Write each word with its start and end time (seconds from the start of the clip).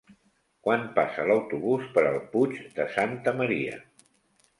Quan 0.67 0.85
passa 0.95 1.25
l'autobús 1.31 1.85
per 1.97 2.05
el 2.13 2.17
Puig 2.31 2.57
de 2.79 2.87
Santa 2.95 3.35
Maria? 3.43 3.77